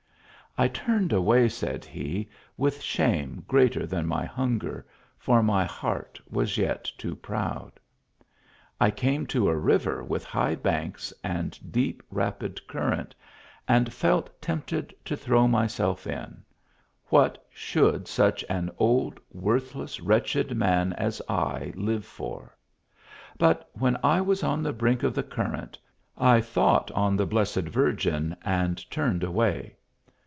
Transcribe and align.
"I 0.61 0.67
turned 0.67 1.13
away," 1.13 1.47
said 1.47 1.85
he," 1.85 2.27
with 2.65 2.81
shame 2.81 3.45
greater 3.47 3.85
than 3.85 4.05
my 4.05 4.25
hunger, 4.25 4.85
for 5.17 5.41
my 5.41 5.63
heart 5.63 6.19
was 6.29 6.57
yet 6.57 6.89
too 6.97 7.15
proud. 7.15 7.79
I 8.77 8.91
came 8.91 9.25
to 9.27 9.47
a 9.47 9.55
river 9.55 10.03
with 10.03 10.25
high 10.25 10.55
banks 10.55 11.13
and 11.23 11.57
deep 11.71 12.03
rapid 12.11 12.67
current, 12.67 13.15
and 13.65 13.93
felt 13.93 14.41
tempted 14.41 14.93
to 15.05 15.15
throw 15.15 15.47
myself 15.47 16.05
in; 16.05 16.43
what 17.07 17.47
should 17.49 18.09
such 18.09 18.43
an 18.49 18.69
old 18.77 19.21
worth 19.31 19.73
less 19.73 20.01
wretched 20.01 20.53
man 20.57 20.91
as 20.93 21.21
I 21.29 21.71
live 21.77 22.03
for! 22.03 22.57
But, 23.37 23.69
when 23.71 23.95
1 24.01 24.25
was 24.25 24.43
on 24.43 24.63
the 24.63 24.73
brink 24.73 25.01
of 25.03 25.15
the 25.15 25.23
current, 25.23 25.79
I 26.17 26.41
thought 26.41 26.91
on 26.91 27.15
the 27.15 27.25
blessed 27.25 27.69
Virgin, 27.69 28.35
and 28.43 28.91
turned 28.91 29.23
away. 29.23 29.77